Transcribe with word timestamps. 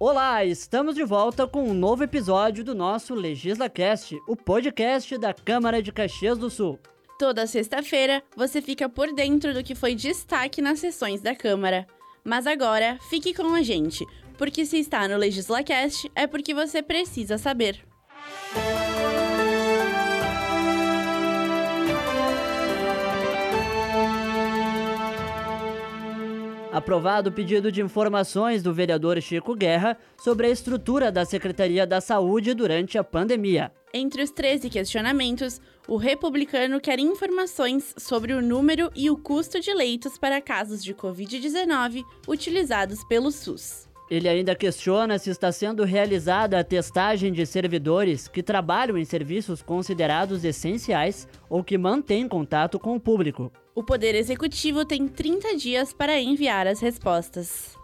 Olá, 0.00 0.44
estamos 0.44 0.94
de 0.94 1.02
volta 1.02 1.44
com 1.44 1.68
um 1.68 1.74
novo 1.74 2.04
episódio 2.04 2.62
do 2.62 2.72
nosso 2.72 3.16
LegislaCast, 3.16 4.16
o 4.28 4.36
podcast 4.36 5.18
da 5.18 5.34
Câmara 5.34 5.82
de 5.82 5.90
Caxias 5.90 6.38
do 6.38 6.48
Sul. 6.48 6.78
Toda 7.18 7.48
sexta-feira 7.48 8.22
você 8.36 8.62
fica 8.62 8.88
por 8.88 9.12
dentro 9.12 9.52
do 9.52 9.64
que 9.64 9.74
foi 9.74 9.96
destaque 9.96 10.62
nas 10.62 10.78
sessões 10.78 11.20
da 11.20 11.34
Câmara. 11.34 11.84
Mas 12.22 12.46
agora, 12.46 12.96
fique 13.10 13.34
com 13.34 13.52
a 13.52 13.62
gente, 13.62 14.06
porque 14.36 14.64
se 14.64 14.78
está 14.78 15.08
no 15.08 15.16
LegislaCast 15.16 16.08
é 16.14 16.28
porque 16.28 16.54
você 16.54 16.80
precisa 16.80 17.36
saber. 17.36 17.87
Aprovado 26.78 27.28
o 27.28 27.32
pedido 27.32 27.72
de 27.72 27.82
informações 27.82 28.62
do 28.62 28.72
vereador 28.72 29.20
Chico 29.20 29.52
Guerra 29.52 29.98
sobre 30.16 30.46
a 30.46 30.50
estrutura 30.50 31.10
da 31.10 31.24
Secretaria 31.24 31.84
da 31.84 32.00
Saúde 32.00 32.54
durante 32.54 32.96
a 32.96 33.02
pandemia. 33.02 33.72
Entre 33.92 34.22
os 34.22 34.30
13 34.30 34.70
questionamentos, 34.70 35.60
o 35.88 35.96
republicano 35.96 36.80
quer 36.80 37.00
informações 37.00 37.92
sobre 37.98 38.32
o 38.32 38.40
número 38.40 38.92
e 38.94 39.10
o 39.10 39.16
custo 39.16 39.58
de 39.58 39.74
leitos 39.74 40.16
para 40.16 40.40
casos 40.40 40.84
de 40.84 40.94
Covid-19 40.94 42.04
utilizados 42.28 43.02
pelo 43.08 43.32
SUS. 43.32 43.87
Ele 44.10 44.28
ainda 44.28 44.54
questiona 44.54 45.18
se 45.18 45.28
está 45.28 45.52
sendo 45.52 45.84
realizada 45.84 46.58
a 46.58 46.64
testagem 46.64 47.30
de 47.30 47.44
servidores 47.44 48.26
que 48.26 48.42
trabalham 48.42 48.96
em 48.96 49.04
serviços 49.04 49.60
considerados 49.62 50.44
essenciais 50.44 51.28
ou 51.48 51.62
que 51.62 51.76
mantêm 51.76 52.26
contato 52.26 52.78
com 52.78 52.96
o 52.96 53.00
público. 53.00 53.52
O 53.74 53.82
Poder 53.84 54.14
Executivo 54.14 54.84
tem 54.84 55.06
30 55.06 55.56
dias 55.56 55.92
para 55.92 56.18
enviar 56.18 56.66
as 56.66 56.80
respostas. 56.80 57.76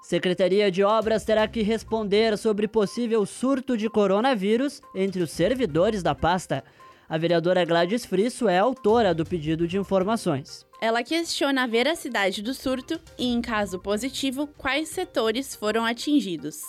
Secretaria 0.00 0.70
de 0.70 0.84
Obras 0.84 1.24
terá 1.24 1.48
que 1.48 1.62
responder 1.62 2.38
sobre 2.38 2.68
possível 2.68 3.26
surto 3.26 3.76
de 3.76 3.90
coronavírus 3.90 4.80
entre 4.94 5.20
os 5.20 5.32
servidores 5.32 6.00
da 6.00 6.14
pasta. 6.14 6.62
A 7.08 7.16
vereadora 7.16 7.64
Gladys 7.64 8.04
Frisso 8.04 8.48
é 8.48 8.58
autora 8.58 9.14
do 9.14 9.24
pedido 9.24 9.68
de 9.68 9.78
informações. 9.78 10.66
Ela 10.80 11.04
questiona 11.04 11.62
a 11.62 11.66
veracidade 11.66 12.42
do 12.42 12.52
surto 12.52 13.00
e, 13.16 13.28
em 13.28 13.40
caso 13.40 13.78
positivo, 13.78 14.48
quais 14.58 14.88
setores 14.88 15.54
foram 15.54 15.84
atingidos. 15.84 16.60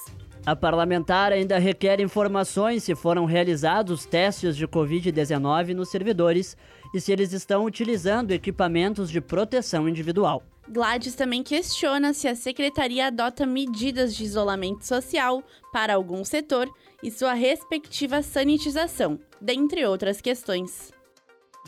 A 0.48 0.56
parlamentar 0.56 1.34
ainda 1.34 1.58
requer 1.58 2.00
informações 2.00 2.82
se 2.82 2.96
foram 2.96 3.26
realizados 3.26 4.06
testes 4.06 4.56
de 4.56 4.66
Covid-19 4.66 5.74
nos 5.74 5.90
servidores 5.90 6.56
e 6.94 7.02
se 7.02 7.12
eles 7.12 7.34
estão 7.34 7.66
utilizando 7.66 8.32
equipamentos 8.32 9.12
de 9.12 9.20
proteção 9.20 9.90
individual. 9.90 10.42
Gladys 10.70 11.16
também 11.16 11.44
questiona 11.44 12.14
se 12.14 12.30
a 12.30 12.36
secretaria 12.36 13.08
adota 13.08 13.46
medidas 13.46 14.16
de 14.16 14.24
isolamento 14.24 14.86
social 14.86 15.44
para 15.74 15.96
algum 15.96 16.24
setor 16.24 16.74
e 17.04 17.12
sua 17.12 17.34
respectiva 17.34 18.22
sanitização, 18.22 19.20
dentre 19.42 19.86
outras 19.86 20.22
questões. 20.22 20.94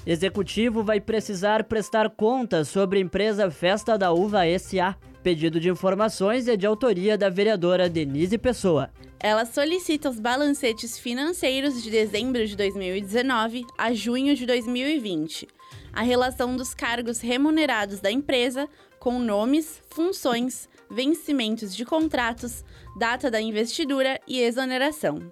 Executivo 0.06 0.82
vai 0.82 1.00
precisar 1.00 1.66
prestar 1.66 2.10
contas 2.10 2.70
sobre 2.70 3.00
empresa 3.00 3.52
Festa 3.52 3.98
da 3.98 4.12
Uva 4.12 4.42
SA. 4.58 4.96
Pedido 5.22 5.60
de 5.60 5.70
informações 5.70 6.48
é 6.48 6.56
de 6.56 6.66
autoria 6.66 7.18
da 7.18 7.30
vereadora 7.30 7.90
Denise 7.90 8.38
Pessoa. 8.38 8.90
Ela 9.20 9.46
solicita 9.46 10.10
os 10.10 10.18
balancetes 10.18 10.98
financeiros 10.98 11.84
de 11.84 11.92
dezembro 11.92 12.48
de 12.48 12.56
2019 12.56 13.66
a 13.78 13.94
junho 13.94 14.34
de 14.34 14.46
2020, 14.46 15.46
a 15.92 16.02
relação 16.02 16.56
dos 16.56 16.74
cargos 16.74 17.20
remunerados 17.20 18.00
da 18.00 18.10
empresa 18.10 18.70
com 18.98 19.20
nomes, 19.20 19.82
funções, 19.90 20.70
vencimentos 20.90 21.76
de 21.76 21.84
contratos, 21.84 22.64
data 22.98 23.30
da 23.30 23.42
investidura 23.42 24.20
e 24.26 24.40
exoneração. 24.40 25.32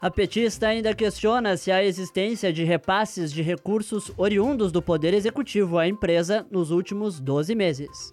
A 0.00 0.08
petista 0.12 0.68
ainda 0.68 0.94
questiona 0.94 1.56
se 1.56 1.72
a 1.72 1.82
existência 1.82 2.52
de 2.52 2.62
repasses 2.62 3.32
de 3.32 3.42
recursos 3.42 4.12
oriundos 4.16 4.70
do 4.70 4.80
Poder 4.80 5.12
Executivo 5.12 5.76
à 5.76 5.88
empresa 5.88 6.46
nos 6.52 6.70
últimos 6.70 7.18
12 7.18 7.52
meses. 7.56 8.12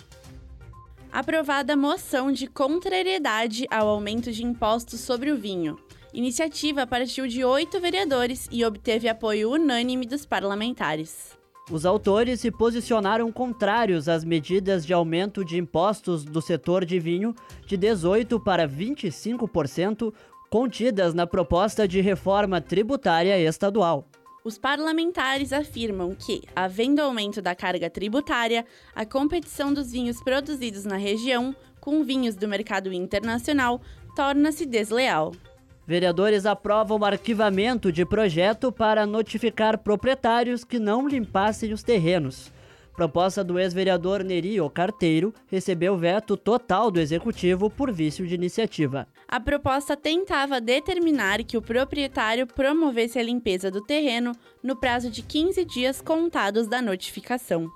Aprovada 1.12 1.76
moção 1.76 2.32
de 2.32 2.48
contrariedade 2.48 3.68
ao 3.70 3.88
aumento 3.88 4.32
de 4.32 4.44
impostos 4.44 5.00
sobre 5.02 5.32
o 5.32 5.38
vinho. 5.38 5.78
Iniciativa 6.12 6.88
partiu 6.88 7.28
de 7.28 7.46
oito 7.46 7.80
vereadores 7.80 8.48
e 8.52 8.66
obteve 8.66 9.08
apoio 9.08 9.52
unânime 9.52 10.08
dos 10.08 10.26
parlamentares. 10.26 11.38
Os 11.70 11.86
autores 11.86 12.42
se 12.42 12.52
posicionaram 12.52 13.32
contrários 13.32 14.08
às 14.10 14.24
medidas 14.24 14.86
de 14.86 14.94
aumento 14.94 15.46
de 15.46 15.58
impostos 15.58 16.24
do 16.24 16.42
setor 16.42 16.84
de 16.84 17.00
vinho 17.00 17.36
de 17.68 17.78
18% 17.78 18.44
para 18.44 18.68
25%, 18.68 20.14
contidas 20.50 21.14
na 21.14 21.26
proposta 21.28 21.88
de 21.88 22.02
reforma 22.02 22.62
tributária 22.62 23.40
estadual. 23.40 24.08
Os 24.44 24.60
parlamentares 24.60 25.52
afirmam 25.52 26.14
que, 26.14 26.44
havendo 26.56 27.02
aumento 27.02 27.42
da 27.42 27.56
carga 27.56 27.90
tributária, 27.90 28.64
a 28.96 29.04
competição 29.04 29.74
dos 29.74 29.92
vinhos 29.92 30.22
produzidos 30.22 30.86
na 30.86 30.98
região 30.98 31.56
com 31.80 32.04
vinhos 32.04 32.36
do 32.36 32.48
mercado 32.48 32.94
internacional 32.94 33.82
torna-se 34.16 34.66
desleal. 34.66 35.34
Vereadores 35.88 36.46
aprovam 36.46 37.00
o 37.00 37.06
arquivamento 37.06 37.92
de 37.92 38.06
projeto 38.06 38.72
para 38.72 39.06
notificar 39.06 39.78
proprietários 39.78 40.64
que 40.64 40.80
não 40.80 41.08
limpassem 41.08 41.74
os 41.74 41.84
terrenos. 41.84 42.52
Proposta 42.96 43.44
do 43.44 43.60
ex-vereador 43.60 44.24
Nerio 44.24 44.70
Carteiro 44.70 45.34
recebeu 45.48 45.98
veto 45.98 46.38
total 46.38 46.90
do 46.90 46.98
executivo 46.98 47.70
por 47.70 47.92
vício 47.92 48.26
de 48.26 48.36
iniciativa. 48.36 49.06
A 49.28 49.38
proposta 49.38 49.98
tentava 49.98 50.62
determinar 50.62 51.44
que 51.44 51.58
o 51.58 51.62
proprietário 51.62 52.48
promovesse 52.48 53.20
a 53.20 53.24
limpeza 53.24 53.70
do 53.70 53.82
terreno 53.82 54.32
no 54.64 54.78
prazo 54.78 55.10
de 55.10 55.22
15 55.22 55.66
dias 55.66 56.00
contados 56.00 56.70
da 56.70 56.82
notificação. 56.82 57.70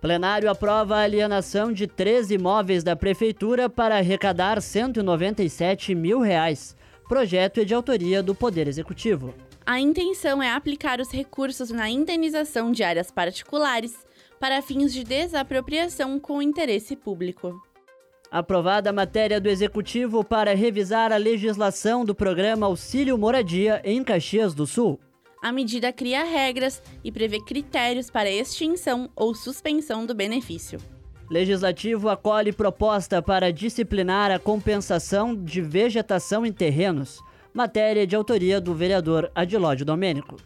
Plenário 0.00 0.50
aprova 0.50 0.96
a 0.96 1.02
alienação 1.02 1.70
de 1.70 1.86
13 1.86 2.36
imóveis 2.36 2.82
da 2.82 2.96
prefeitura 2.96 3.68
para 3.68 3.98
arrecadar 3.98 4.62
197 4.62 5.94
mil 5.94 6.20
reais. 6.20 6.74
Projeto 7.06 7.60
é 7.60 7.64
de 7.64 7.74
autoria 7.74 8.22
do 8.22 8.34
Poder 8.34 8.66
Executivo. 8.66 9.34
A 9.66 9.78
intenção 9.78 10.42
é 10.42 10.50
aplicar 10.50 11.00
os 11.00 11.10
recursos 11.10 11.70
na 11.70 11.90
indenização 11.90 12.72
de 12.72 12.82
áreas 12.82 13.10
particulares 13.10 14.07
para 14.38 14.62
fins 14.62 14.92
de 14.92 15.04
desapropriação 15.04 16.18
com 16.18 16.40
interesse 16.40 16.94
público. 16.94 17.60
Aprovada 18.30 18.90
a 18.90 18.92
matéria 18.92 19.40
do 19.40 19.48
Executivo 19.48 20.22
para 20.22 20.54
revisar 20.54 21.12
a 21.12 21.16
legislação 21.16 22.04
do 22.04 22.14
programa 22.14 22.66
Auxílio 22.66 23.16
Moradia 23.16 23.80
em 23.84 24.04
Caxias 24.04 24.54
do 24.54 24.66
Sul. 24.66 25.00
A 25.42 25.50
medida 25.50 25.92
cria 25.92 26.24
regras 26.24 26.82
e 27.02 27.10
prevê 27.10 27.40
critérios 27.40 28.10
para 28.10 28.30
extinção 28.30 29.08
ou 29.16 29.34
suspensão 29.34 30.04
do 30.04 30.14
benefício. 30.14 30.78
Legislativo 31.30 32.08
acolhe 32.08 32.52
proposta 32.52 33.22
para 33.22 33.52
disciplinar 33.52 34.30
a 34.30 34.38
compensação 34.38 35.34
de 35.34 35.60
vegetação 35.60 36.44
em 36.44 36.52
terrenos, 36.52 37.20
matéria 37.52 38.06
de 38.06 38.16
autoria 38.16 38.60
do 38.60 38.74
vereador 38.74 39.30
Adilódio 39.34 39.86
Domênico. 39.86 40.36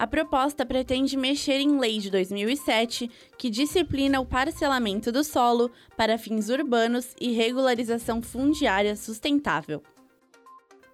A 0.00 0.06
proposta 0.06 0.64
pretende 0.64 1.14
mexer 1.14 1.60
em 1.60 1.78
lei 1.78 1.98
de 1.98 2.10
2007 2.10 3.10
que 3.36 3.50
disciplina 3.50 4.18
o 4.18 4.24
parcelamento 4.24 5.12
do 5.12 5.22
solo 5.22 5.70
para 5.94 6.16
fins 6.16 6.48
urbanos 6.48 7.14
e 7.20 7.32
regularização 7.32 8.22
fundiária 8.22 8.96
sustentável. 8.96 9.82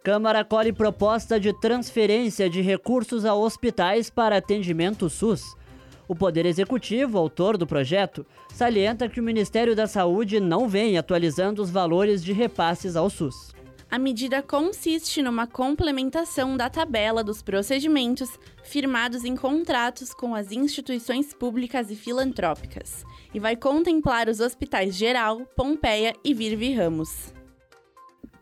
Câmara 0.02 0.40
acolhe 0.40 0.72
proposta 0.72 1.38
de 1.38 1.52
transferência 1.60 2.50
de 2.50 2.60
recursos 2.60 3.24
a 3.24 3.32
hospitais 3.32 4.10
para 4.10 4.38
atendimento 4.38 5.08
SUS. 5.08 5.54
O 6.08 6.16
Poder 6.16 6.44
Executivo, 6.44 7.16
autor 7.16 7.56
do 7.56 7.64
projeto, 7.64 8.26
salienta 8.52 9.08
que 9.08 9.20
o 9.20 9.22
Ministério 9.22 9.76
da 9.76 9.86
Saúde 9.86 10.40
não 10.40 10.68
vem 10.68 10.98
atualizando 10.98 11.62
os 11.62 11.70
valores 11.70 12.24
de 12.24 12.32
repasses 12.32 12.96
ao 12.96 13.08
SUS. 13.08 13.54
A 13.88 13.98
medida 13.98 14.42
consiste 14.42 15.22
numa 15.22 15.46
complementação 15.46 16.56
da 16.56 16.68
tabela 16.68 17.22
dos 17.22 17.40
procedimentos 17.40 18.28
firmados 18.64 19.24
em 19.24 19.36
contratos 19.36 20.12
com 20.12 20.34
as 20.34 20.50
instituições 20.50 21.32
públicas 21.32 21.88
e 21.90 21.94
filantrópicas 21.94 23.04
e 23.32 23.38
vai 23.38 23.54
contemplar 23.54 24.28
os 24.28 24.40
hospitais 24.40 24.96
Geral, 24.96 25.46
Pompeia 25.56 26.14
e 26.24 26.34
Virvi 26.34 26.74
Ramos. 26.74 27.32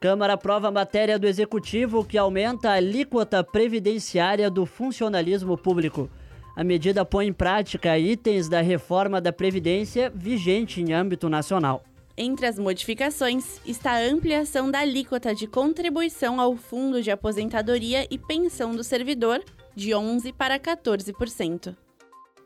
Câmara 0.00 0.32
aprova 0.32 0.68
a 0.68 0.72
matéria 0.72 1.18
do 1.18 1.26
Executivo 1.26 2.04
que 2.04 2.16
aumenta 2.16 2.70
a 2.70 2.74
alíquota 2.74 3.44
previdenciária 3.44 4.50
do 4.50 4.64
funcionalismo 4.64 5.58
público. 5.58 6.10
A 6.56 6.64
medida 6.64 7.04
põe 7.04 7.26
em 7.26 7.32
prática 7.32 7.98
itens 7.98 8.48
da 8.48 8.62
reforma 8.62 9.20
da 9.20 9.32
Previdência 9.32 10.10
vigente 10.14 10.80
em 10.80 10.92
âmbito 10.92 11.28
nacional. 11.28 11.84
Entre 12.16 12.46
as 12.46 12.58
modificações 12.60 13.60
está 13.66 13.92
a 13.92 14.04
ampliação 14.04 14.70
da 14.70 14.78
alíquota 14.80 15.34
de 15.34 15.48
contribuição 15.48 16.40
ao 16.40 16.56
Fundo 16.56 17.02
de 17.02 17.10
Aposentadoria 17.10 18.06
e 18.08 18.16
Pensão 18.16 18.74
do 18.74 18.84
Servidor, 18.84 19.42
de 19.74 19.90
11% 19.90 20.32
para 20.32 20.56
14%. 20.60 21.76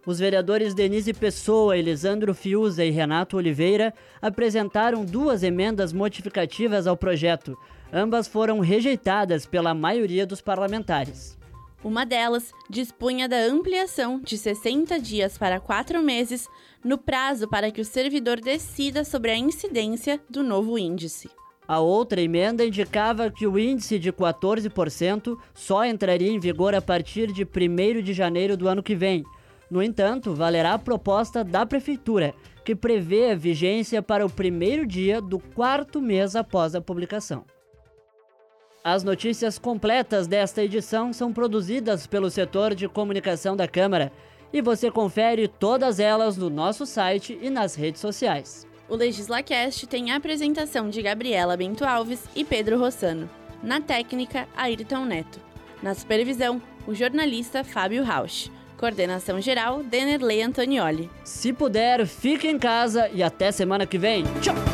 Os 0.06 0.19
vereadores 0.19 0.73
Denise 0.73 1.12
Pessoa, 1.12 1.76
Elisandro 1.76 2.35
Fiuza 2.35 2.82
e 2.82 2.91
Renato 2.91 3.37
Oliveira 3.37 3.93
apresentaram 4.23 5.05
duas 5.05 5.43
emendas 5.43 5.93
modificativas 5.93 6.87
ao 6.87 6.97
projeto. 6.97 7.55
Ambas 7.93 8.26
foram 8.26 8.61
rejeitadas 8.61 9.44
pela 9.44 9.75
maioria 9.75 10.26
dos 10.26 10.41
parlamentares. 10.41 11.38
Uma 11.83 12.05
delas 12.05 12.53
dispunha 12.69 13.29
da 13.29 13.39
ampliação 13.39 14.21
de 14.21 14.37
60 14.37 14.99
dias 14.99 15.39
para 15.39 15.61
quatro 15.61 16.03
meses 16.03 16.49
no 16.85 16.99
prazo 16.99 17.47
para 17.47 17.71
que 17.71 17.81
o 17.81 17.85
servidor 17.85 18.41
decida 18.41 19.05
sobre 19.05 19.31
a 19.31 19.37
incidência 19.37 20.21
do 20.29 20.43
novo 20.43 20.77
índice. 20.77 21.31
A 21.69 21.79
outra 21.79 22.21
emenda 22.21 22.65
indicava 22.65 23.31
que 23.31 23.47
o 23.47 23.59
índice 23.59 23.97
de 23.99 24.13
14% 24.13 25.39
só 25.55 25.85
entraria 25.85 26.33
em 26.33 26.41
vigor 26.41 26.75
a 26.75 26.83
partir 26.83 27.31
de 27.31 27.45
1 27.45 28.03
de 28.03 28.13
janeiro 28.13 28.57
do 28.57 28.67
ano 28.67 28.83
que 28.83 28.97
vem. 28.97 29.23
No 29.71 29.83
entanto, 29.83 30.35
valerá 30.35 30.75
a 30.75 30.79
proposta 30.79 31.45
da 31.45 31.65
Prefeitura, 31.65 32.35
que 32.65 32.75
prevê 32.75 33.31
a 33.31 33.37
vigência 33.37 34.03
para 34.03 34.27
o 34.27 34.31
primeiro 34.31 34.87
dia 34.87 35.21
do 35.21 35.39
quarto 35.39 36.01
mês 36.01 36.35
após 36.35 36.75
a 36.75 36.81
publicação. 36.81 37.45
As 38.83 39.03
notícias 39.03 39.59
completas 39.59 40.27
desta 40.27 40.63
edição 40.63 41.13
são 41.13 41.33
produzidas 41.33 42.07
pelo 42.07 42.31
setor 42.31 42.75
de 42.75 42.89
comunicação 42.89 43.57
da 43.57 43.67
Câmara 43.67 44.13
e 44.53 44.63
você 44.63 44.91
confere 44.91 45.49
todas 45.49 45.99
elas 45.99 46.37
no 46.37 46.49
nosso 46.49 46.87
site 46.87 47.39
e 47.43 47.51
nas 47.51 47.75
redes 47.75 48.01
sociais. 48.01 48.67
O 48.89 48.97
LegislaCast 48.97 49.87
tem 49.87 50.11
a 50.11 50.17
apresentação 50.17 50.89
de 50.89 51.03
Gabriela 51.03 51.57
Bento 51.57 51.85
Alves 51.85 52.25
e 52.35 52.45
Pedro 52.45 52.79
Rossano. 52.79 53.29
Na 53.63 53.81
técnica, 53.81 54.49
Ayrton 54.57 55.05
Neto. 55.05 55.41
Na 55.83 55.95
supervisão, 55.95 56.63
o 56.87 56.95
jornalista 56.95 57.63
Fábio 57.63 58.03
Rausch. 58.03 58.51
Coordenação 58.79 59.41
geral, 59.41 59.83
Denerley 59.83 60.41
Antonioli. 60.41 61.11
Se 61.25 61.53
puder, 61.53 62.07
fique 62.07 62.49
em 62.49 62.59
casa 62.59 63.11
e 63.13 63.23
até 63.23 63.51
semana 63.51 63.85
que 63.85 63.99
vem. 63.99 64.25
Tchau! 64.41 64.68